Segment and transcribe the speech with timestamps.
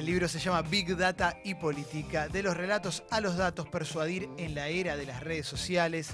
[0.00, 4.30] El libro se llama Big Data y Política, de los relatos a los datos, persuadir
[4.38, 6.08] en la era de las redes sociales.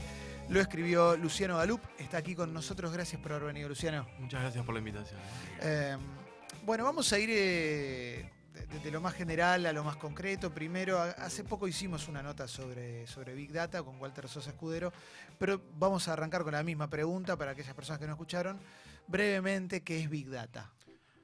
[0.48, 2.92] Lo escribió Luciano Galup, está aquí con nosotros.
[2.92, 4.08] Gracias por haber venido, Luciano.
[4.18, 5.20] Muchas gracias por la invitación.
[5.60, 5.96] Eh,
[6.64, 10.52] bueno, vamos a ir eh, de, de lo más general a lo más concreto.
[10.52, 14.92] Primero, hace poco hicimos una nota sobre, sobre Big Data con Walter Sosa Escudero,
[15.38, 18.58] pero vamos a arrancar con la misma pregunta para aquellas personas que no escucharon.
[19.06, 20.72] Brevemente, ¿qué es Big Data?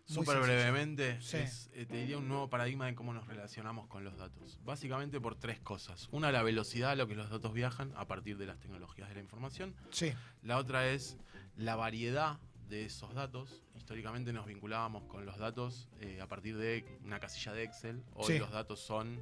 [0.07, 1.39] Súper brevemente, Sí.
[1.39, 4.59] es, eh, te diría un nuevo paradigma en cómo nos relacionamos con los datos.
[4.65, 6.09] Básicamente por tres cosas.
[6.12, 9.15] Una, la velocidad a lo que los datos viajan a partir de las tecnologías de
[9.15, 9.74] la información.
[9.91, 10.12] Sí,
[10.43, 11.16] La otra es
[11.57, 12.38] la variedad
[12.69, 13.62] de esos datos.
[13.77, 18.02] Históricamente nos vinculábamos con los datos eh, a partir de una casilla de Excel.
[18.15, 18.38] Hoy Sí.
[18.38, 19.21] los datos son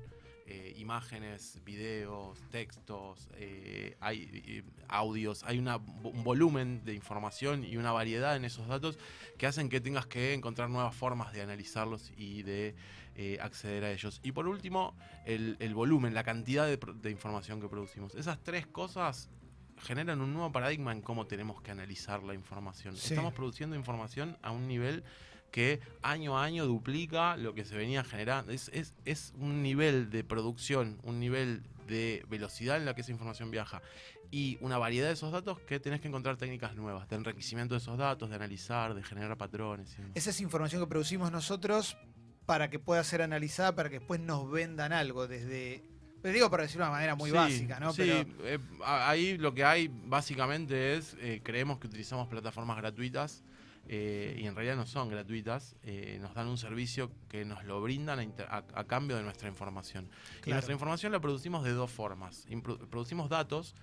[0.52, 7.76] eh, imágenes, videos, textos, eh, hay eh, audios, hay una- un volumen de información y
[7.76, 8.98] una variedad en esos datos
[9.38, 12.74] que hacen que tengas que encontrar nuevas formas de analizarlos y de
[13.14, 14.20] eh, acceder a ellos.
[14.24, 18.14] Y por último, el, el volumen, la cantidad de, de información que producimos.
[18.14, 19.28] Esas tres cosas
[19.82, 22.96] generan un nuevo paradigma en cómo tenemos que analizar la información.
[22.96, 23.08] Sí.
[23.14, 25.04] Estamos produciendo información a un nivel
[25.50, 28.52] que año a año duplica lo que se venía generando.
[28.52, 33.10] Es, es, es un nivel de producción, un nivel de velocidad en la que esa
[33.10, 33.82] información viaja
[34.30, 37.78] y una variedad de esos datos que tenés que encontrar técnicas nuevas de enriquecimiento de
[37.78, 39.96] esos datos, de analizar, de generar patrones.
[40.14, 41.96] esa es información que producimos nosotros
[42.46, 45.82] para que pueda ser analizada, para que después nos vendan algo desde...
[46.22, 47.92] Te digo para decirlo de una manera muy Sí, básica, ¿no?
[47.92, 53.42] Sí, Pero, eh, ahí lo que hay básicamente es, eh, creemos que utilizamos plataformas gratuitas
[53.92, 57.82] eh, y en realidad no son gratuitas, eh, nos dan un servicio que nos lo
[57.82, 60.08] brindan a, inter- a- a cambio de nuestra información.
[60.46, 62.46] Y nuestra información la producimos de dos formas.
[62.48, 63.74] Impro- producimos datos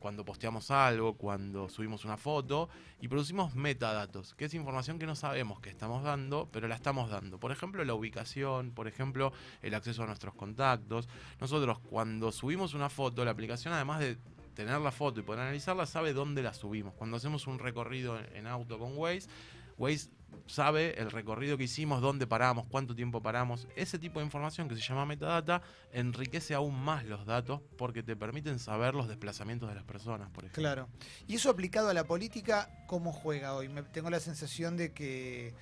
[0.00, 2.68] cuando posteamos algo, cuando subimos una foto,
[3.00, 7.08] y producimos metadatos, que es información que no sabemos que estamos dando, pero la estamos
[7.08, 7.38] dando.
[7.38, 11.08] Por ejemplo, la ubicación, por ejemplo, el acceso a nuestros contactos.
[11.40, 14.18] Nosotros cuando subimos una foto, la aplicación además de
[14.54, 16.94] tener la foto y poder analizarla, sabe dónde la subimos.
[16.94, 19.28] Cuando hacemos un recorrido en, auto con Waze,
[19.76, 20.10] Waze
[20.46, 23.66] sabe el recorrido que hicimos, dónde paramos, cuánto tiempo paramos.
[23.76, 25.62] Ese tipo de información que se llama metadata
[25.92, 30.44] enriquece aún más los datos porque te permiten saber los desplazamientos de las personas, por
[30.44, 30.62] ejemplo.
[30.62, 30.88] Claro.
[31.26, 33.68] Y eso aplicado a la política, ¿cómo juega hoy?
[33.68, 35.54] Me, tengo la sensación de que,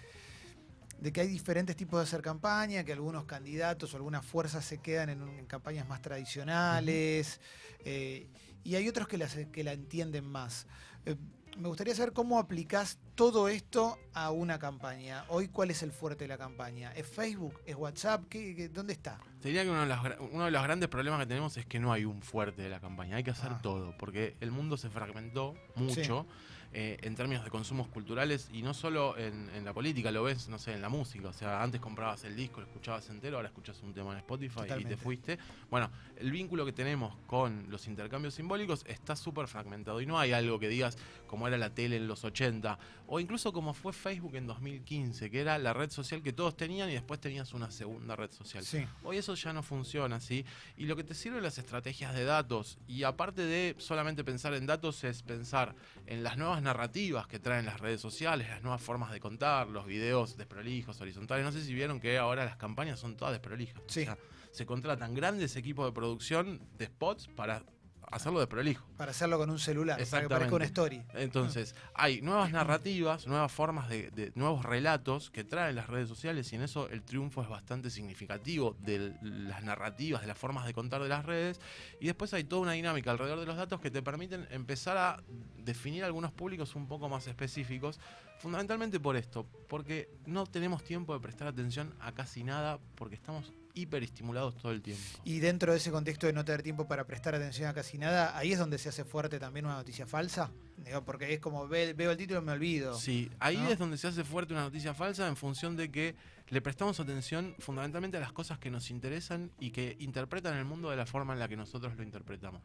[1.01, 4.79] de que hay diferentes tipos de hacer campaña, que algunos candidatos o algunas fuerzas se
[4.79, 7.41] quedan en, campañas más tradicionales,
[7.85, 8.27] eh,
[8.65, 10.67] y hay otros que, las, que la entienden más.
[11.07, 11.17] Eh,
[11.59, 15.25] me gustaría saber cómo aplicás todo esto a una campaña.
[15.29, 16.93] Hoy, ¿cuál es el fuerte de la campaña?
[16.95, 17.61] ¿Es Facebook?
[17.67, 18.25] ¿Es WhatsApp?
[18.31, 19.19] ¿Qué, qué- dónde está?
[19.43, 19.99] Te diría que uno de, los,
[20.33, 22.81] uno de los grandes problemas que tenemos es que no hay un fuerte de la
[22.81, 23.61] campaña, hay que hacer Ah.
[23.63, 26.27] todo, porque el mundo se fragmentó mucho
[26.73, 30.49] eh, en términos de consumos culturales y no solo en, en la política, lo ves,
[30.49, 33.49] no sé, en la música, o sea, antes comprabas el disco, lo escuchabas entero, ahora
[33.49, 34.97] escuchas un tema en Spotify y Totalmente.
[34.97, 35.39] te fuiste.
[35.71, 40.33] Bueno, el vínculo que tenemos con los intercambios simbólicos está súper fragmentado y no hay
[40.33, 40.97] algo que digas
[41.27, 45.41] como era la tele en los 80 o incluso como fue Facebook en 2015, que
[45.41, 48.65] era la red social que todos tenían y después tenías una segunda red social.
[48.65, 48.87] Sí.
[49.03, 50.47] Hoy eso ya no funciona así.
[50.79, 54.65] Y lo que te sirven las estrategias de datos, y aparte de solamente pensar en
[54.65, 55.75] datos, es pensar
[56.07, 59.87] en las nuevas narrativas que traen las redes sociales, las nuevas formas de contar, los
[59.87, 61.45] videos desprolijos, horizontales.
[61.45, 63.83] No sé si vieron que ahora las campañas son todas desprolijas.
[63.87, 64.03] Sí.
[64.03, 64.19] O sea,
[64.53, 67.65] se contratan grandes equipos de producción de spots para
[68.11, 68.85] hacerlo desprolijo.
[68.97, 71.03] Para hacerlo con un celular, para que parezca una story.
[71.15, 76.53] Entonces, hay nuevas narrativas, nuevas formas de, de- nuevos relatos que traen las redes sociales
[76.53, 80.75] y en eso el triunfo es bastante significativo de las narrativas, de las formas de
[80.75, 81.61] contar de las redes.
[82.01, 85.23] Y después hay toda una dinámica alrededor de los datos que te permiten empezar a
[85.59, 88.01] definir algunos públicos un poco más específicos,
[88.39, 93.53] fundamentalmente por esto, porque no tenemos tiempo de prestar atención a casi nada porque estamos
[93.75, 95.03] hiperestimulados todo el tiempo.
[95.25, 98.37] Y dentro de ese contexto de no tener tiempo para prestar atención a casi nada,
[98.37, 100.51] ahí es donde se hace fuerte también una noticia falsa.
[100.79, 102.95] Digo, porque es como ve- veo el título y me olvido.
[102.99, 103.69] Sí, ahí ¿no?
[103.69, 106.17] es donde se hace fuerte una noticia falsa en función de que
[106.49, 110.91] le prestamos atención fundamentalmente a las cosas que nos interesan y que interpretan el mundo
[110.91, 112.63] de la forma en la que nosotros lo interpretamos.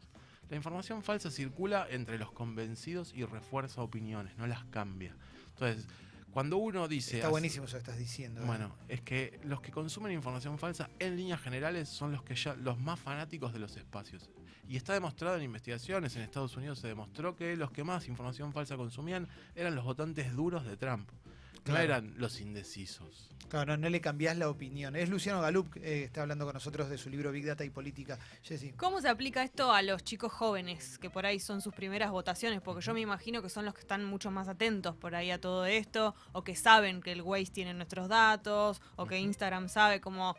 [0.50, 5.14] La información falsa circula entre los convencidos y refuerza opiniones, no las cambia.
[5.50, 5.86] Entonces,
[6.30, 7.16] cuando uno dice...
[7.16, 8.42] Está buenísimo eso que estás diciendo.
[8.42, 8.46] ¿eh?
[8.46, 12.54] Bueno, es que los que consumen información falsa en líneas generales son los que ya
[12.54, 14.30] los más fanáticos de los espacios.
[14.68, 18.52] Y está demostrado en investigaciones, en Estados Unidos se demostró que los que más información
[18.52, 21.08] falsa consumían eran los votantes duros de Trump.
[21.68, 21.84] No Claro.
[21.84, 23.30] eran los indecisos.
[23.48, 24.94] Claro, no, no le cambiás la opinión.
[24.94, 27.70] Es Luciano Galup que eh, está hablando con nosotros de su libro Big Data y
[27.70, 28.18] Política.
[28.42, 28.72] Jessy.
[28.72, 32.60] ¿Cómo se aplica esto a los chicos jóvenes, que por ahí son sus primeras votaciones?
[32.60, 35.40] Porque yo me imagino que son los que están mucho más atentos por ahí a
[35.40, 40.00] todo esto, o que saben que el Waze tiene nuestros datos, o que Instagram sabe
[40.02, 40.36] cómo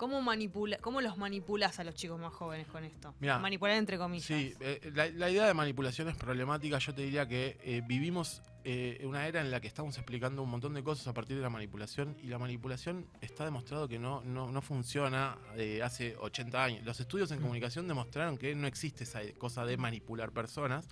[0.00, 3.14] ¿Cómo, manipula, ¿Cómo los manipulas a los chicos más jóvenes con esto?
[3.20, 4.24] Mirá, Manipular entre comillas.
[4.26, 6.78] Sí, eh, la, la idea de manipulación es problemática.
[6.78, 10.48] Yo te diría que eh, vivimos eh, una era en la que estamos explicando un
[10.48, 14.22] montón de cosas a partir de la manipulación y la manipulación está demostrado que no,
[14.22, 15.36] no, no funciona
[15.84, 16.84] hace 80 años.
[16.86, 17.42] Los estudios en Mm.
[17.42, 20.88] comunicación demostraron que no existe esa cosa de manipular personas.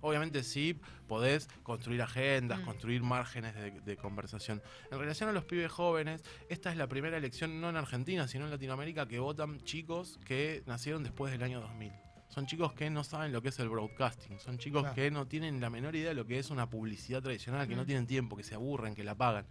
[0.00, 2.64] Obviamente sí, podés construir agendas, Mm.
[2.64, 4.62] construir márgenes de, de conversación.
[4.90, 8.44] En relación a los pibes jóvenes, esta es la primera elección no en Argentina, sino
[8.44, 11.92] en Latinoamérica que votan chicos que nacieron después del año 2000.
[12.28, 14.94] Son chicos que no saben lo que es el broadcasting, son chicos Claro.
[14.94, 17.82] que no tienen la menor idea de lo que es una publicidad tradicional, que no
[17.84, 17.86] Mm.
[17.86, 19.46] tienen tiempo, que se aburren, que la pagan.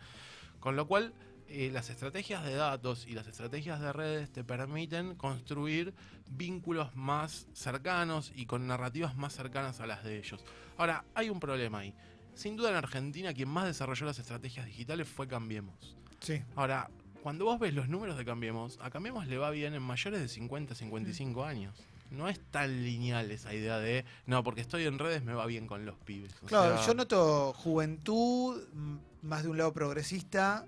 [0.59, 1.13] Con lo cual,
[1.49, 5.93] eh, las estrategias de datos y las estrategias de redes te permiten construir
[6.29, 10.43] vínculos más cercanos y con narrativas más cercanas a las de ellos.
[10.77, 11.93] Ahora, hay un problema ahí.
[12.35, 15.95] Sin duda en Argentina quien más desarrolló las estrategias digitales fue Cambiemos.
[16.19, 16.41] Sí.
[16.55, 16.89] Ahora,
[17.23, 20.27] cuando vos ves los números de Cambiemos, a Cambiemos le va bien en mayores de
[20.27, 21.75] 50, 55 años.
[22.11, 25.67] No es tan lineal esa idea de, no, porque estoy en redes me va bien
[25.67, 26.33] con los pibes.
[26.43, 30.65] O Claro, sea, yo noto juventud, m- más de un lado progresista,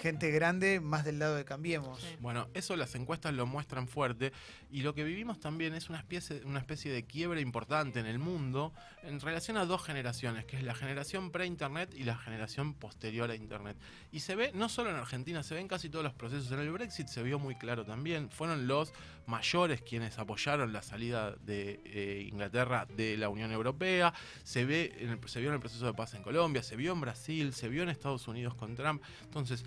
[0.00, 2.00] gente grande, más del lado de Cambiemos.
[2.00, 2.16] Sí.
[2.20, 4.32] Bueno, eso las encuestas lo muestran fuerte
[4.70, 8.18] y lo que vivimos también es una especie, una especie de quiebre importante en el
[8.18, 13.30] mundo en relación a dos generaciones, que es la generación pre-Internet y la generación posterior
[13.30, 13.76] a Internet.
[14.10, 16.50] Y se ve no solo en Argentina, se ve en casi todos los procesos.
[16.52, 18.30] En el Brexit se vio muy claro también.
[18.30, 18.92] Fueron los
[19.26, 24.12] mayores quienes apoyaron la salida de eh, Inglaterra de la Unión Europea.
[24.44, 26.92] Se, ve en el- se vio en el proceso de paz en Colombia, se vio
[26.92, 29.02] en Brasil, se vio en Estados Unidos con Trump.
[29.24, 29.64] Entonces,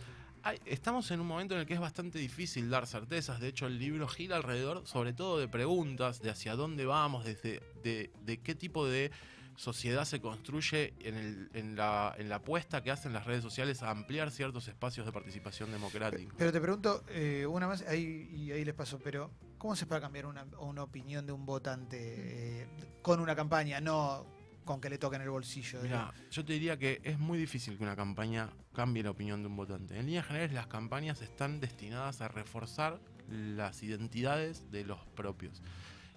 [0.65, 3.39] estamos en un momento en el que es bastante difícil dar certezas.
[3.39, 7.61] De hecho, el libro gira alrededor, sobre todo, de preguntas, de hacia dónde vamos, desde,
[7.83, 9.11] de, qué tipo de
[9.55, 14.31] sociedad se construye en la, en la apuesta que hacen las redes sociales a ampliar
[14.31, 16.33] ciertos espacios de participación democrática.
[16.37, 20.01] Pero te pregunto, eh, una más, ahí, y ahí les paso, pero ¿cómo se puede
[20.01, 22.67] cambiar una, una opinión de un votante eh,
[23.01, 24.25] con una campaña, no
[24.63, 25.81] con que le toquen el bolsillo?
[25.81, 29.47] Mira, yo te diría que es muy difícil que una campaña cambie la opinión de
[29.47, 29.97] un votante.
[29.97, 32.99] En líneas generales, las campañas están destinadas a reforzar
[33.29, 35.61] las identidades de los propios.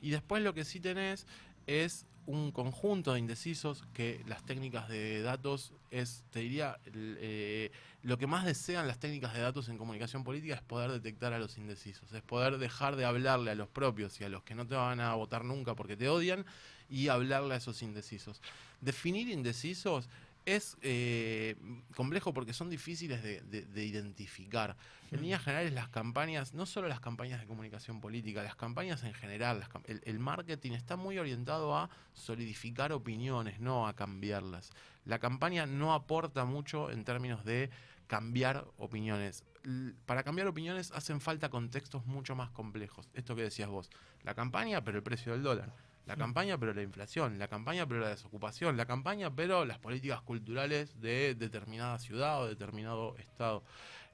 [0.01, 1.27] Y después lo que sí tenés
[1.67, 7.71] es un conjunto de indecisos que las técnicas de datos es, te diría, eh,
[8.03, 11.39] lo que más desean las técnicas de datos en comunicación política es poder detectar a
[11.39, 14.67] los indecisos, es poder dejar de hablarle a los propios y a los que no
[14.67, 16.45] te van a votar nunca porque te odian
[16.91, 18.41] y hablarle a esos indecisos.
[18.81, 20.09] Definir indecisos
[20.47, 21.57] es eh,
[21.95, 24.77] complejo porque son difíciles de, de- de identificar.
[25.13, 29.13] En líneas generales, las campañas, no solo las campañas de comunicación política, las campañas en
[29.15, 34.71] general, las el, el marketing está muy orientado a solidificar opiniones, no a cambiarlas.
[35.05, 37.71] La campaña no aporta mucho en términos de
[38.09, 39.45] cambiar opiniones.
[39.65, 43.09] L- Para cambiar opiniones hacen falta contextos mucho más complejos.
[43.15, 43.91] Esto que decías vos,
[44.25, 45.73] la campaña, pero el precio del dólar.
[46.07, 47.39] La campaña, pero la inflación.
[47.39, 48.77] La campaña, pero la desocupación.
[48.77, 53.65] La campaña, pero las políticas culturales de determinada ciudad o determinado estado.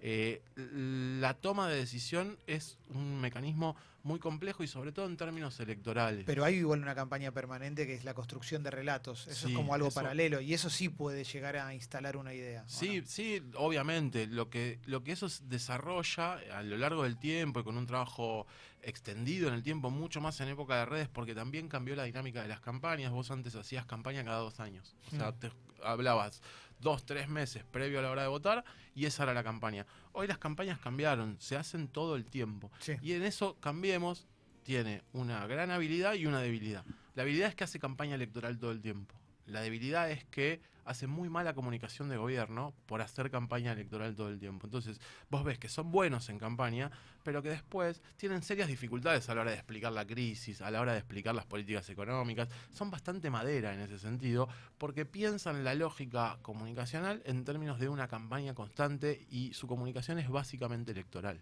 [0.04, 5.60] Eh, la toma de decisión es un mecanismo muy complejo y sobre todo en términos
[5.60, 6.24] electorales.
[6.26, 9.28] Pero hay igual una campaña permanente que es la construcción de relatos.
[9.28, 12.34] Eso Sí, es como algo eso- paralelo y eso sí puede llegar a instalar una
[12.34, 12.64] idea.
[12.66, 13.06] ¿o Sí, no?
[13.06, 14.26] sí, obviamente.
[14.26, 18.48] Lo que, lo que eso desarrolla a lo largo del tiempo y con un trabajo
[18.82, 22.42] extendido en el tiempo, mucho más en época de redes, porque también cambió la dinámica
[22.42, 23.12] de las campañas.
[23.12, 24.96] Vos antes hacías campaña cada dos años.
[25.06, 25.38] O sea, Mm.
[25.38, 25.52] te
[25.84, 26.42] hablabas
[26.82, 29.86] dos, tres meses previo a la hora de votar y esa era la campaña.
[30.12, 32.70] Hoy las campañas cambiaron, se hacen todo el tiempo.
[32.80, 32.96] Sí.
[33.00, 34.26] Y en eso cambiemos,
[34.64, 36.84] tiene una gran habilidad y una debilidad.
[37.14, 39.14] La habilidad es que hace campaña electoral todo el tiempo.
[39.46, 44.28] La debilidad es que hace muy mala comunicación de gobierno por hacer campaña electoral todo
[44.28, 44.66] el tiempo.
[44.66, 46.90] Entonces, vos ves que son buenos en campaña,
[47.22, 50.80] pero que después tienen serias dificultades a la hora de explicar la crisis, a la
[50.80, 52.48] hora de explicar las políticas económicas.
[52.72, 54.48] Son bastante madera en ese sentido,
[54.78, 60.28] porque piensan la lógica comunicacional en términos de una campaña constante y su comunicación es
[60.28, 61.40] básicamente electoral.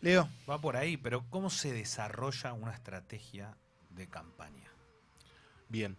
[0.00, 3.56] Leo, Va por ahí, pero ¿cómo se desarrolla una estrategia
[3.90, 4.70] de campaña?
[5.68, 5.96] Bien.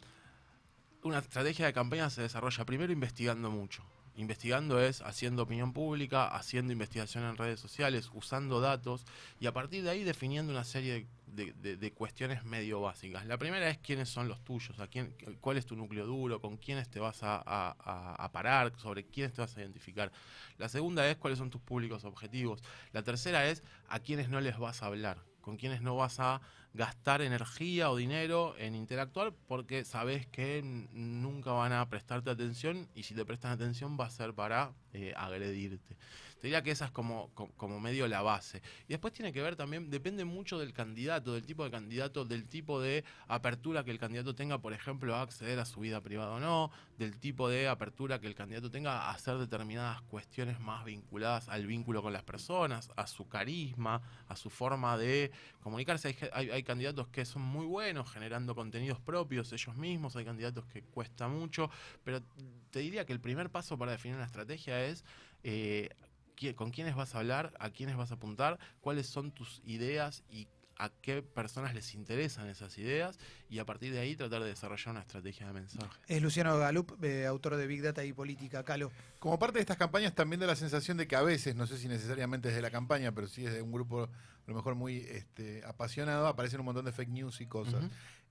[1.02, 3.84] Una estrategia de campaña se desarrolla primero investigando mucho.
[4.18, 9.06] Investigando es haciendo opinión pública, haciendo investigación en redes sociales, usando datos
[9.40, 13.26] y a partir de ahí definiendo una serie de, cuestiones medio básicas.
[13.28, 16.58] La primera es quiénes son los tuyos, a quién, cuál es tu núcleo duro, con
[16.58, 20.12] quiénes te vas a- a parar, sobre quiénes te vas a identificar.
[20.58, 22.62] La segunda es cuáles son tus públicos objetivos.
[22.92, 26.42] La tercera es a quiénes no les vas a hablar, con quiénes no vas a
[26.74, 33.04] gastar energía o dinero en interactuar porque sabes que nunca van a prestarte atención y
[33.04, 35.98] si te prestan atención va a ser para eh, agredirte.
[36.40, 38.62] Te diría que esa es como, co- como medio la base.
[38.88, 42.46] Y después tiene que ver también, depende mucho del candidato, del tipo de candidato, del
[42.48, 46.32] tipo de apertura que el candidato tenga, por ejemplo, a acceder a su vida privada
[46.32, 50.86] o no, del tipo de apertura que el candidato tenga a hacer determinadas cuestiones más
[50.86, 55.32] vinculadas al vínculo con las personas, a su carisma, a su forma de
[55.62, 56.16] comunicarse.
[56.34, 60.84] Hay- hay candidatos que son muy buenos generando contenidos propios ellos mismos, hay candidatos que
[60.84, 61.70] cuesta mucho,
[62.04, 62.22] pero
[62.72, 65.04] te diría que el primer paso para definir una estrategia es
[65.44, 65.90] eh,
[66.56, 70.48] con quiénes vas a hablar, a quiénes vas a apuntar, cuáles son tus ideas y
[70.80, 73.20] a qué personas les interesan esas ideas
[73.50, 76.00] y a partir de ahí tratar de desarrollar una estrategia de mensaje.
[76.08, 78.64] Es Luciano Galup, eh, autor de Big Data y Política.
[78.64, 78.90] Calo.
[79.20, 81.78] Como parte de estas campañas también da la sensación de que a veces, no sé
[81.78, 84.10] si necesariamente es de la campaña, pero sí es de un grupo a
[84.48, 87.84] lo mejor muy este, apasionado, aparecen un montón de fake news y cosas.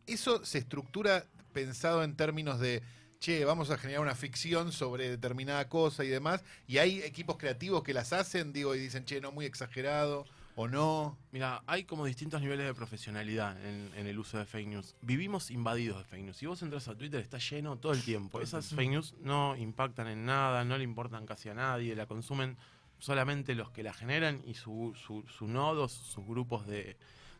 [0.06, 2.82] ¿Eso se estructura pensado en términos de,
[3.20, 6.44] che, vamos a generar una ficción sobre determinada cosa y demás?
[6.66, 10.68] ¿Y hay equipos creativos que las hacen, digo, y dicen, che, no, muy exagerado o
[10.68, 11.16] no?
[11.32, 14.94] Mira, hay como distintos niveles de profesionalidad en, en el uso de fake news.
[15.02, 16.36] Vivimos invadidos de fake news.
[16.36, 18.40] Si vos entras a Twitter, está lleno todo el tiempo.
[18.40, 22.56] Esas fake news no impactan en nada, no le importan casi a nadie, la consumen
[23.00, 26.96] solamente los que la generan y su, su- sus nodos, sus grupos de,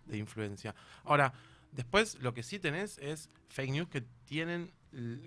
[0.06, 0.75] de influencia.
[1.04, 1.32] Ahora,
[1.72, 4.72] después lo que sí tenés es fake news que tienen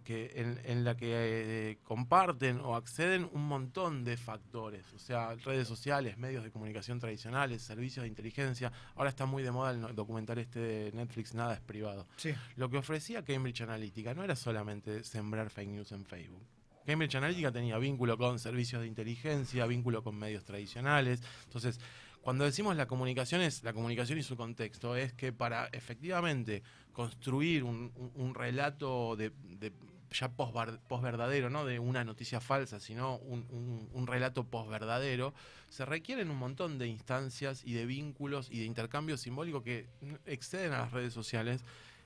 [0.04, 5.36] que en, en la que eh, comparten o acceden un montón de factores, o sea,
[5.36, 8.72] redes sociales, medios de comunicación tradicionales, servicios de inteligencia.
[8.96, 12.08] Ahora está muy de moda el documental este de Netflix, Nada es privado.
[12.18, 12.34] Sí.
[12.56, 16.44] Lo que ofrecía Cambridge Analytica no era solamente sembrar fake news en Facebook.
[16.86, 21.22] Cambridge Analytica tenía vínculo con servicios de inteligencia, vínculo con medios tradicionales.
[21.46, 21.80] Entonces,
[22.22, 26.62] cuando decimos la comunicación es la comunicación y su contexto, es que para efectivamente
[26.94, 27.92] construir un,
[28.36, 29.72] relato de, de
[30.12, 35.34] ya posverdadero, no de una noticia falsa, sino un, un- un relato posverdadero,
[35.70, 39.88] se requieren un montón de instancias y de vínculos y de intercambios simbólicos que
[40.26, 41.62] exceden a las redes sociales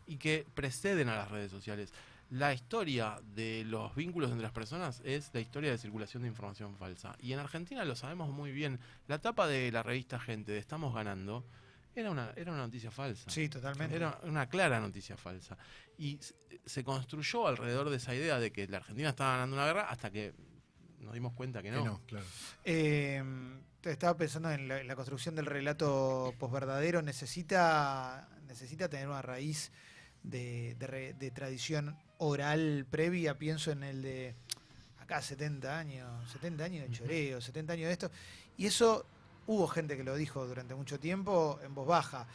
[0.07, 1.91] y que preceden a las redes sociales.
[2.35, 6.75] La historia de los vínculos entre las personas es la historia de circulación de información
[6.75, 7.15] falsa.
[7.21, 8.77] Y en Argentina lo sabemos muy bien.
[9.07, 11.45] La tapa de la revista Gente de Estamos Ganando
[11.95, 13.29] era una, era una noticia falsa.
[13.29, 13.95] Sí, totalmente.
[13.95, 15.57] Era una clara noticia falsa.
[15.97, 16.19] Y
[16.65, 20.11] se construyó alrededor de esa idea de que la Argentina estaba ganando una guerra hasta
[20.11, 20.33] que
[20.99, 21.83] nos dimos cuenta que no.
[21.83, 22.25] Que no, claro.
[22.65, 23.23] Eh,
[23.81, 27.01] estaba pensando en la, en la construcción del relato posverdadero.
[27.01, 29.71] Necesita, necesita tener una raíz
[30.21, 33.37] de, de de tradición oral previa.
[33.37, 34.35] Pienso en el de
[34.99, 38.11] acá 70 años, 70 años de choreo, 70 años de esto.
[38.57, 39.05] Y eso
[39.47, 42.27] hubo gente que lo dijo durante mucho tiempo en voz baja.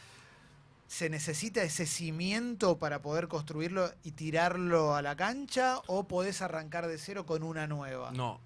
[0.87, 6.87] ¿Se necesita ese cimiento para poder construirlo y tirarlo a la cancha o podés arrancar
[6.87, 8.11] de cero con una nueva?
[8.11, 8.41] No,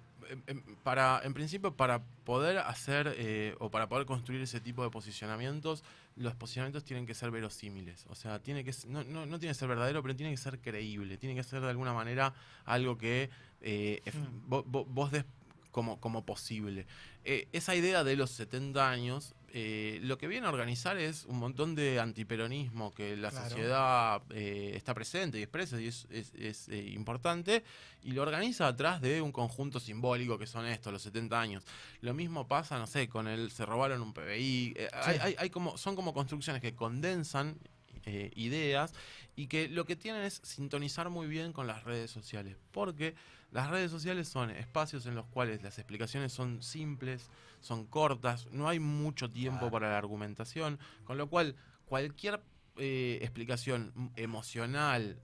[0.82, 5.84] para, en principio para poder hacer eh, o para poder construir ese tipo de posicionamientos,
[6.16, 8.06] los posicionamientos tienen que ser verosímiles.
[8.08, 10.58] O sea, tiene que no, no, no tiene que ser verdadero, pero tiene que ser
[10.60, 11.18] creíble.
[11.18, 13.30] Tiene que ser de alguna manera algo que
[13.60, 14.48] eh, Mm.
[14.50, 15.24] vo- vos des
[15.70, 16.86] como, como posible.
[17.24, 21.38] Eh, esa idea de los 70 años, eh, lo que viene a organizar es un
[21.38, 23.48] montón de antiperonismo que la Claro.
[23.48, 27.64] sociedad eh, está presente y expresa y es, es- es, eh, importante,
[28.02, 31.64] y lo organiza atrás de un conjunto simbólico que son estos, los 70 años.
[32.02, 34.74] Lo mismo pasa, no sé, con el se robaron un PBI.
[34.92, 37.58] hay, hay- hay como, son como construcciones que condensan
[38.04, 38.92] eh, ideas
[39.36, 42.56] y que lo que tienen es sintonizar muy bien con las redes sociales.
[42.72, 43.14] Porque
[43.56, 48.68] las redes sociales son espacios en los cuales las explicaciones son simples, son cortas, no
[48.68, 52.42] hay mucho tiempo para la argumentación, con lo cual cualquier
[52.76, 55.18] eh, explicación emocional,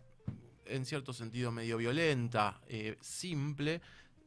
[0.65, 3.83] en cierto sentido medio violenta, eh, simple,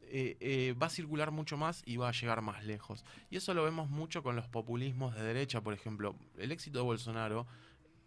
[0.08, 3.04] eh, eh, va a circular mucho más y va a llegar más lejos.
[3.28, 6.14] Y eso lo vemos mucho con los populismos de derecha, por ejemplo.
[6.38, 7.48] El éxito de Bolsonaro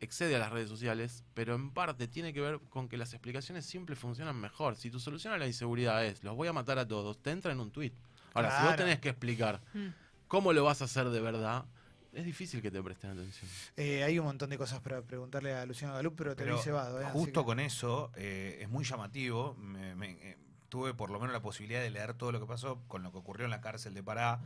[0.01, 3.65] excede a las redes sociales, pero en parte tiene que ver con que las explicaciones
[3.65, 4.75] simples funcionan mejor.
[4.75, 7.51] Si tu solución a la inseguridad es los voy a matar a todos, te entra
[7.51, 7.93] en un tuit.
[8.33, 9.87] Ahora, si vos tenés que explicar Mm.
[10.27, 11.65] cómo lo vas a hacer de verdad,
[12.13, 13.49] es difícil que te presten atención.
[13.75, 16.61] Eh, hay un montón de cosas para preguntarle a Luciano Galup, pero te Pero vi
[16.63, 17.01] cebado.
[17.01, 17.05] ¿eh?
[17.11, 19.55] Justo que- con eso eh, es muy llamativo.
[19.55, 20.37] Me- me- eh,
[20.69, 23.17] tuve por lo menos la posibilidad de leer todo lo que pasó con lo que
[23.17, 24.39] ocurrió en la cárcel de Pará,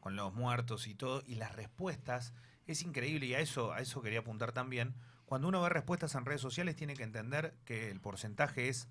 [0.00, 2.32] con los muertos y todo, y las respuestas
[2.72, 4.94] es increíble y a eso a eso quería apuntar también.
[5.26, 8.88] Cuando uno ve respuestas en redes sociales tiene que entender que el porcentaje es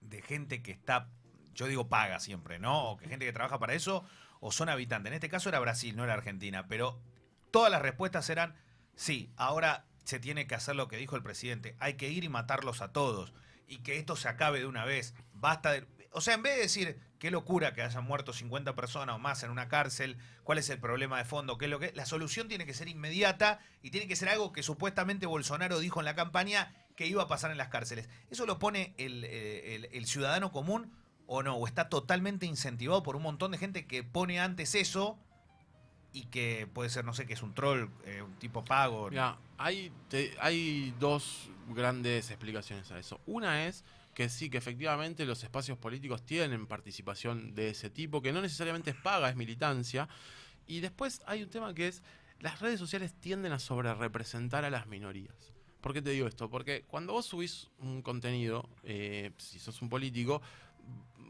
[0.00, 1.08] de gente que está,
[1.54, 2.90] yo digo paga siempre, ¿no?
[2.90, 4.04] O que gente que trabaja para eso
[4.40, 5.10] o son habitantes.
[5.10, 7.00] En este caso era Brasil, no era Argentina, pero
[7.50, 8.54] todas las respuestas eran
[8.94, 12.28] sí, ahora se tiene que hacer lo que dijo el presidente, hay que ir y
[12.28, 13.32] matarlos a todos
[13.68, 15.14] y que esto se acabe de una vez.
[15.32, 19.14] Basta de o sea, en vez de decir, qué locura que hayan muerto 50 personas
[19.14, 21.92] o más en una cárcel, cuál es el problema de fondo, qué es lo que
[21.94, 26.00] la solución tiene que ser inmediata y tiene que ser algo que supuestamente Bolsonaro dijo
[26.00, 28.08] en la campaña que iba a pasar en las cárceles.
[28.30, 30.92] ¿Eso lo pone el, eh, ciudadano común
[31.26, 31.56] o no?
[31.56, 35.18] ¿O está totalmente incentivado por un montón de gente que pone antes eso
[36.12, 39.10] y que puede ser, no sé, que es un troll, eh, un tipo pago?
[39.10, 39.92] Mira, hay,
[40.40, 43.20] hay dos grandes explicaciones a eso.
[43.26, 43.84] Una es
[44.20, 48.90] que sí, que efectivamente los espacios políticos tienen participación de ese tipo, que no necesariamente
[48.90, 50.10] es paga, es militancia.
[50.66, 52.02] Y después hay un tema que es,
[52.38, 55.54] las redes sociales tienden a sobrerepresentar a las minorías.
[55.80, 56.50] ¿Por qué te digo esto?
[56.50, 60.42] Porque cuando vos subís un contenido, eh, si sos un político,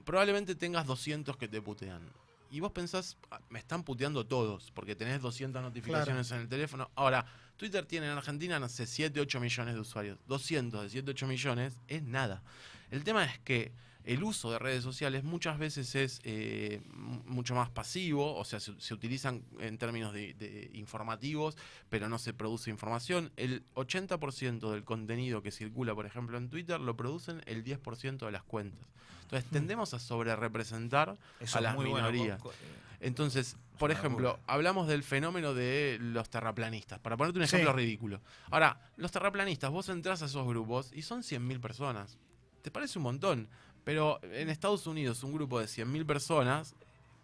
[0.05, 2.03] probablemente tengas 200 que te putean.
[2.51, 6.91] Y vos pensás, "Ah, me están puteando todos, porque tenés 200 notificaciones en el teléfono.
[6.97, 7.25] Ahora,
[7.57, 10.19] Twitter tiene en Argentina, no sé, 7, 8 millones de usuarios.
[10.27, 12.43] 200 de 7, 8 millones es nada.
[12.91, 13.73] El tema es que
[14.05, 18.59] el uso de redes sociales muchas veces es eh, mu- mucho más pasivo, o sea,
[18.59, 21.57] se, se utilizan en términos de, de informativos,
[21.91, 23.31] pero no se produce información.
[23.37, 28.33] El 80% del contenido que circula, por ejemplo, en Twitter, lo producen el 10% de
[28.33, 28.89] las cuentas.
[29.23, 31.17] Entonces, tendemos a sobrerepresentar
[31.55, 31.95] a las bueno.
[31.95, 32.41] minorías.
[32.43, 37.55] Eh, Entonces, por ejemplo, hablamos del fenómeno de los terraplanistas, para ponerte un Sí.
[37.57, 38.21] ejemplo ridículo.
[38.51, 42.19] Ahora, los terraplanistas, vos entras a esos grupos y son 100.000 personas.
[42.63, 43.49] ¿Te parece un montón?
[43.85, 46.75] Pero en Estados Unidos, un grupo de 100.000 personas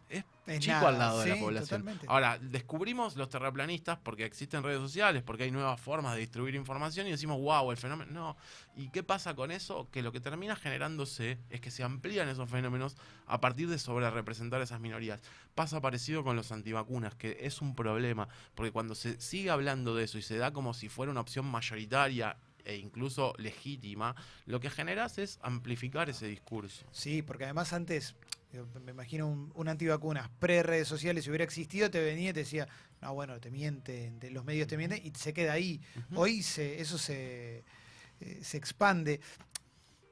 [0.08, 1.80] es Es chico nada, al lado de la población.
[1.82, 2.06] totalmente.
[2.08, 7.08] Ahora, descubrimos los terraplanistas porque existen redes sociales, porque hay nuevas formas de distribuir información
[7.08, 8.12] y decimos, wow, el fenómeno.
[8.12, 8.36] No.
[8.76, 9.88] ¿Y qué pasa con eso?
[9.90, 14.08] Que lo que termina generándose es que se amplían esos fenómenos a partir de sobre
[14.10, 15.20] representar esas minorías.
[15.56, 20.04] Pasa parecido con los antivacunas, que es un problema, porque cuando se sigue hablando de
[20.04, 22.36] eso y se da como si fuera una opción mayoritaria
[22.66, 26.84] e incluso legítima, lo que generas es amplificar ese discurso.
[26.92, 28.14] Sí, porque además antes,
[28.84, 32.68] me imagino un, un antivacunas pre-redes sociales, si hubiera existido, te venía y te decía,
[33.00, 35.80] no, bueno, te mienten, te- los medios te mienten, y se queda ahí.
[36.14, 37.64] Hoy se, eso se,
[38.20, 39.20] eh, se expande.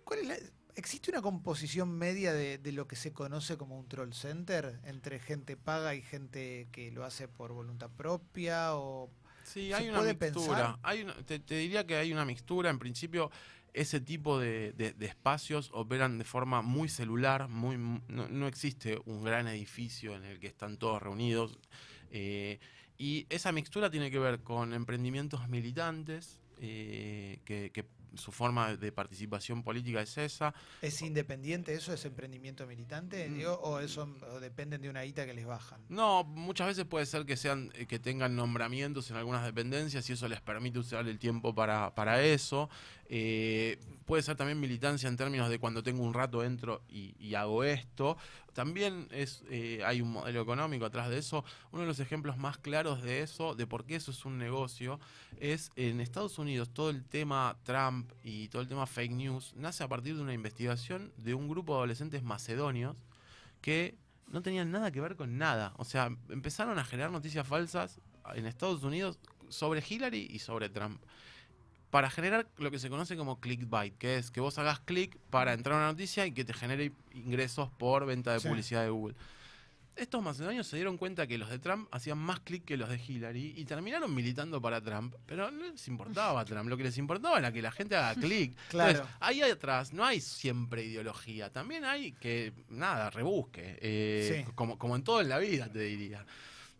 [0.05, 0.37] ¿Cuál es la-
[0.77, 5.21] ¿Existe una composición media de, de lo que se conoce como un troll center entre
[5.21, 8.75] gente paga y gente que lo hace por voluntad propia?
[8.75, 9.09] O...
[9.45, 10.47] Sí, ¿Se hay una mixtura.
[10.57, 10.79] pensar?
[10.83, 12.71] Hay una- te, te diría que hay una mixtura.
[12.71, 13.31] En principio,
[13.73, 17.49] ese tipo de, de- de espacios operan de forma muy celular.
[17.49, 21.59] Muy, mu- no, no existe un gran edificio en el que están todos reunidos.
[22.11, 22.59] eh,
[22.97, 27.85] y esa mixtura tiene que ver con emprendimientos militantes, eh, que, que
[28.17, 30.55] su forma de participación política es esa.
[30.83, 31.93] ¿Es independiente eso?
[31.93, 33.29] ¿Es emprendimiento militante?
[33.29, 33.35] Mm.
[33.35, 35.81] Digo, ¿O eso o dependen de una guita que les bajan?
[35.89, 40.13] No, muchas veces puede ser que sean eh, que tengan nombramientos en algunas dependencias y
[40.13, 42.69] eso les permite usar el tiempo para, para eso.
[43.07, 47.35] Eh, puede ser también militancia en términos de cuando tengo un rato entro y, y
[47.35, 48.17] hago esto.
[48.55, 51.45] También es eh, hay un modelo económico atrás de eso.
[51.73, 54.99] Uno de los ejemplos más claros de eso, de por qué eso es un negocio,
[55.41, 59.85] es en Estados Unidos todo el tema Trump y todo el tema fake news nace
[59.85, 62.97] a partir de una investigación de un grupo de adolescentes macedonios
[63.61, 65.75] que no tenían nada que ver con nada.
[65.77, 68.01] O sea, empezaron a generar noticias falsas
[68.35, 71.03] en Estados Unidos sobre Hillary y sobre Trump.
[71.95, 75.53] Para generar lo que se conoce como clickbait, que es que vos hagas clic para
[75.53, 78.49] entrar a una noticia y que te genere ingresos por venta de Sí.
[78.49, 79.15] publicidad de Google.
[79.95, 82.97] Estos macedonios se dieron cuenta que los de Trump hacían más clic que los de
[83.01, 86.99] Hillary y terminaron militando para Trump, pero no les importaba a Trump, lo que les
[86.99, 88.57] importaba era que la gente haga clic.
[88.71, 88.91] Claro.
[88.91, 94.53] Entonces, ahí atrás no hay siempre ideología, también hay que, nada, rebusque, eh, Sí.
[94.57, 96.27] como, como en todo en la vida, te diría.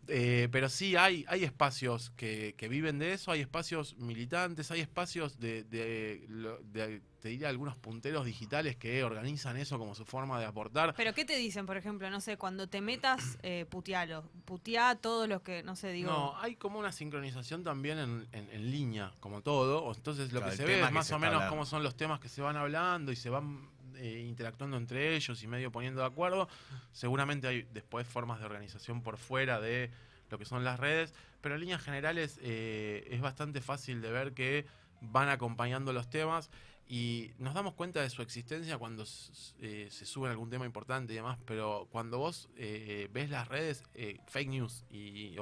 [0.07, 4.81] Eh, pero sí, hay, hay espacios que, que viven de eso, hay espacios militantes, hay
[4.81, 10.45] espacios de, de, te diría, algunos punteros digitales que organizan eso como su forma de
[10.45, 10.93] aportar.
[10.95, 12.09] Pero ¿qué te dicen, por ejemplo?
[12.09, 14.29] No sé, cuando te metas, eh, putealo.
[14.45, 16.11] Putea a todos los que, no sé, digo...
[16.11, 19.91] No, hay como una sincronización también en, en- en línea, como todo.
[19.95, 21.49] Entonces lo Claro, que se ve es más o menos hablando.
[21.49, 25.41] cómo son los temas que se van hablando y se van eh, interactuando entre ellos
[25.43, 26.47] y medio poniendo de acuerdo.
[26.91, 29.91] Seguramente hay después formas de organización por fuera de
[30.29, 34.33] lo que son las redes, pero en líneas generales eh, es bastante fácil de ver
[34.33, 34.65] que
[35.01, 36.49] van acompañando los temas
[36.87, 39.05] y nos damos cuenta de su existencia cuando
[39.59, 43.83] eh, se sube algún tema importante y demás, pero cuando vos eh, ves las redes,
[43.95, 45.37] eh, fake news y, y-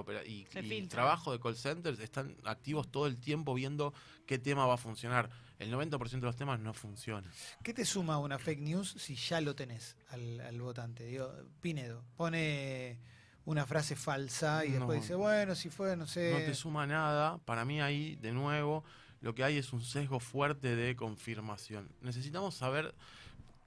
[0.88, 3.94] trabajo de call centers están activos todo el tiempo viendo
[4.26, 5.30] qué tema va a funcionar.
[5.60, 7.30] El 90% de los temas no funcionan.
[7.62, 11.06] ¿Qué te suma una fake news si ya lo tenés al, al votante?
[11.06, 13.00] Digo, Pinedo pone
[13.46, 16.32] una frase falsa y después dice, bueno, si fue, no sé.
[16.32, 17.38] No te suma nada.
[17.40, 18.84] Para mí ahí, de nuevo,
[19.24, 21.88] lo que hay es un sesgo fuerte de confirmación.
[22.02, 22.94] Necesitamos saber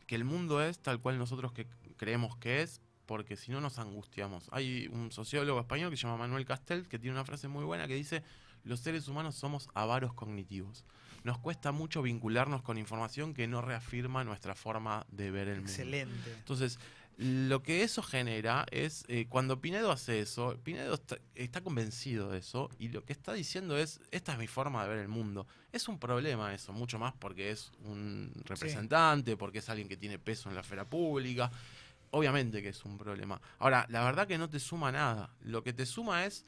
[0.07, 1.67] que el mundo es tal cual nosotros que
[1.97, 4.49] creemos que es, porque si no nos angustiamos.
[4.53, 7.89] Hay un sociólogo español que se llama Manuel Castel que tiene una frase muy buena
[7.89, 8.23] que dice,
[8.65, 10.85] los seres humanos somos avaros cognitivos.
[11.25, 15.71] Nos cuesta mucho vincularnos con información que no reafirma nuestra forma de ver el mundo.
[15.73, 16.35] Excelente.
[16.39, 16.79] Entonces,
[17.17, 22.39] lo que eso genera es, eh, cuando Pinedo hace eso, Pinedo está, está convencido de
[22.39, 25.47] eso y lo que está diciendo es, esta es mi forma de ver el mundo.
[25.73, 30.19] Es un problema eso, mucho más porque es un representante, porque es alguien que tiene
[30.19, 31.51] peso en la esfera pública.
[32.11, 33.41] Obviamente que es un problema.
[33.59, 35.31] Ahora, la verdad que no te suma nada.
[35.41, 36.45] Lo que te suma es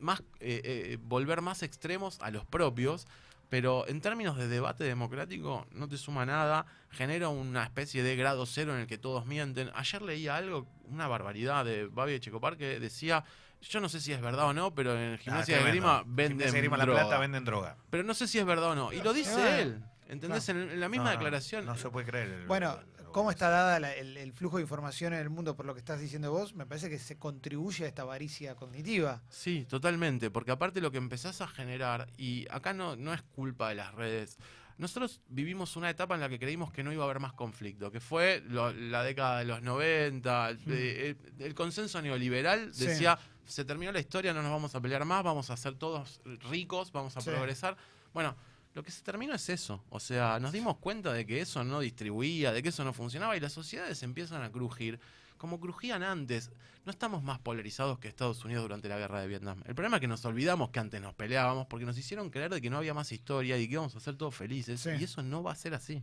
[0.00, 3.06] más, eh, eh, volver más extremos a los propios,
[3.48, 8.44] pero en términos de debate democrático no te suma nada, genera una especie de grado
[8.46, 9.70] cero en el que todos mienten.
[9.74, 13.24] Ayer leía algo, una barbaridad de Babi de Checopar que decía,
[13.62, 15.88] yo no sé si es verdad o no, pero en Ah, gimnasia de tremendo.
[15.88, 17.00] grima venden Gimnasia de Grima La droga.
[17.02, 17.76] Plata venden droga.
[17.90, 18.92] Pero no sé si es verdad o no.
[18.92, 19.82] Y lo dice Bueno, él.
[20.08, 20.48] ¿Entendés?
[20.48, 21.66] En, en la misma No, no, declaración.
[21.66, 22.28] No, se puede creer.
[22.28, 22.78] el- Bueno,
[23.12, 25.80] ¿cómo está dada la- el, el flujo de información en el mundo por lo que
[25.80, 26.54] estás diciendo vos?
[26.54, 29.22] Me parece que se contribuye a esta avaricia cognitiva.
[29.28, 33.68] Sí, totalmente, porque aparte lo que empezás a generar, y acá no, no es culpa
[33.70, 34.38] de las redes,
[34.78, 37.90] nosotros vivimos una etapa en la que creímos que no iba a haber más conflicto,
[37.90, 42.86] que fue lo- la década de los 90, el, eh, el consenso neoliberal Sí.
[42.86, 46.20] decía, se terminó la historia, no nos vamos a pelear más, vamos a ser todos
[46.50, 47.30] ricos, vamos a Sí.
[47.30, 47.76] progresar.
[48.14, 48.36] Bueno,
[48.74, 51.80] lo que se terminó es eso, o sea, nos dimos cuenta de que eso no
[51.80, 55.00] distribuía, de que eso no funcionaba y las sociedades empiezan a crujir
[55.36, 56.50] como crujían antes.
[56.84, 59.62] No estamos más polarizados que Estados Unidos durante la guerra de Vietnam.
[59.66, 62.60] El problema es que nos olvidamos que antes nos peleábamos porque nos hicieron creer de
[62.60, 64.80] que no había más historia y que íbamos a ser todos felices.
[64.80, 64.90] Sí.
[64.98, 66.02] Y eso no va a ser así.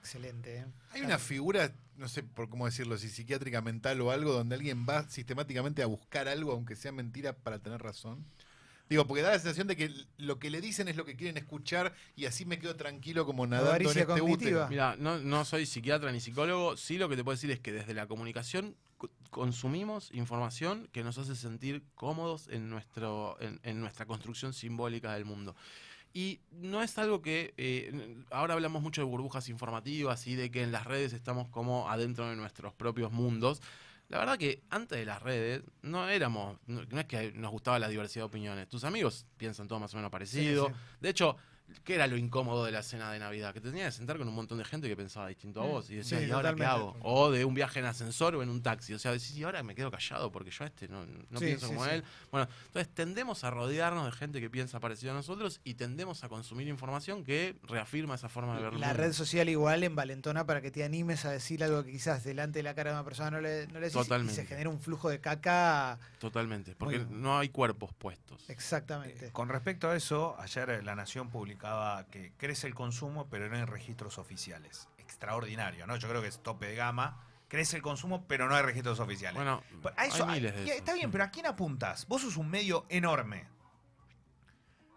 [0.00, 0.58] Excelente.
[0.58, 0.66] ¿eh?
[0.92, 4.86] Hay una figura, no sé por cómo decirlo, si psiquiátrica mental o algo, donde alguien
[4.88, 8.24] va sistemáticamente a buscar algo, aunque sea mentira, para tener razón.
[8.88, 11.38] Digo, porque da la sensación de que lo que le dicen es lo que quieren
[11.38, 14.68] escuchar y así me quedo tranquilo como nadando en este útero.
[14.68, 16.76] Mira, no, no soy psiquiatra ni psicólogo.
[16.76, 21.02] Sí lo que te puedo decir es que desde la comunicación co- consumimos información que
[21.02, 25.56] nos hace sentir cómodos en, nuestro, en, en nuestra construcción simbólica del mundo.
[26.12, 30.62] Y no es algo que, eh, ahora hablamos mucho de burbujas informativas y de que
[30.62, 33.60] en las redes estamos como adentro de nuestros propios mundos.
[34.08, 37.78] La verdad que antes de las redes no éramos, no, no es que nos gustaba
[37.78, 38.68] la diversidad de opiniones.
[38.68, 40.68] Tus amigos piensan todo más o menos parecido.
[40.68, 41.36] Sí, De hecho,
[41.84, 43.52] ¿qué era lo incómodo de la cena de Navidad?
[43.52, 45.68] Que te tenías que sentar con un montón de gente que pensaba distinto a Mm.
[45.68, 46.96] vos y decías, Sí, ¿y ahora qué totalmente.
[46.96, 46.96] hago?
[47.02, 48.94] O de un viaje en ascensor o en un taxi.
[48.94, 51.46] O sea, decís, y ahora me quedo callado porque yo a este no, no Sí,
[51.46, 51.90] pienso sí, como sí.
[51.92, 52.04] él.
[52.30, 56.28] Bueno, entonces tendemos a rodearnos de gente que piensa parecido a nosotros y tendemos a
[56.28, 60.60] consumir información que reafirma esa forma de ver el La red social igual envalentona para
[60.60, 63.30] que te animes a decir algo que quizás delante de la cara de una persona
[63.30, 64.34] no le, no le decís y Totalmente.
[64.34, 65.98] se genera un flujo de caca.
[66.18, 68.48] Totalmente, porque no hay cuerpos puestos.
[68.48, 69.26] Exactamente.
[69.26, 73.48] Eh, Con respecto a eso, ayer eh, La Nación publicaba que crece el consumo, pero
[73.48, 74.88] no hay registros oficiales.
[74.98, 75.96] Extraordinario, ¿no?
[75.96, 77.20] Yo creo que es tope de gama.
[77.48, 79.36] Crece el consumo, pero no hay registros oficiales.
[79.36, 80.76] Bueno, Pero a eso- hay miles de.
[80.76, 82.06] Está bien, pero ¿a quién apuntas?
[82.08, 83.46] Vos sos un medio enorme.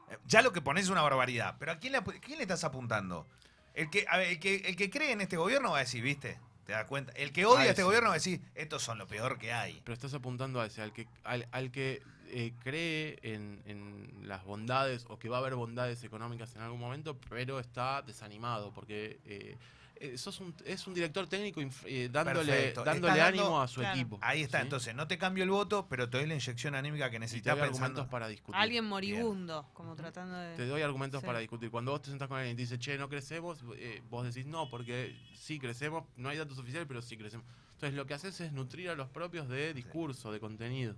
[0.10, 2.64] Eh, Ya lo que pones es una barbaridad, pero ¿a quién le, quién le estás
[2.64, 3.28] apuntando?
[3.74, 6.02] El que, a ver, el, que, el que cree en este gobierno va a decir,
[6.02, 6.40] ¿viste?
[6.66, 7.14] ¿Te das cuenta?
[7.14, 7.86] El que odia Ah, a este sí.
[7.86, 9.80] gobierno va a decir, estos son lo peor que hay.
[9.86, 14.44] Pero estás apuntando a ese, al que, al, al que eh, cree en, en las
[14.46, 19.20] bondades o que va a haber bondades económicas en algún momento, pero está desanimado porque
[19.26, 19.58] eh,
[20.00, 22.84] eh, sos un, es un director técnico inf- eh, dándole, Perfecto.
[22.84, 23.96] dándole dando- ánimo a su Claro.
[23.96, 24.20] equipo.
[24.22, 24.64] Ahí está, ¿sí?
[24.66, 27.20] entonces no te cambio el voto, pero te doy la inyección anímica que Y te
[27.22, 27.86] necesitas doy pensando.
[27.86, 28.56] argumentos para discutir.
[28.62, 30.56] Alguien moribundo, como tratando de.
[30.56, 31.26] Te doy argumentos Sí.
[31.26, 31.72] para discutir.
[31.72, 34.46] Cuando vos te sentás con alguien y te dice, che, no crecemos, eh, vos decís
[34.46, 37.46] no, porque sí crecemos, no hay datos oficiales, pero sí crecemos.
[37.78, 40.96] Entonces lo que haces es nutrir a los propios de discurso, de contenido.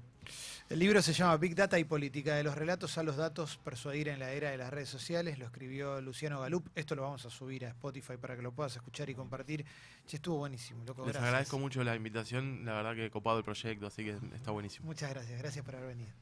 [0.69, 4.07] El libro se llama Big Data y Política, de los relatos a los datos, persuadir
[4.07, 5.37] en la era de las redes sociales.
[5.37, 6.69] Lo escribió Luciano Galup.
[6.75, 9.65] Esto lo vamos a subir a Spotify para que lo puedas escuchar y compartir.
[10.07, 11.01] Che, estuvo buenísimo, loco.
[11.01, 11.27] Les gracias.
[11.27, 14.85] agradezco mucho la invitación, la verdad que he copado el proyecto, así que está buenísimo.
[14.85, 16.13] Muchas gracias, gracias por haber venido.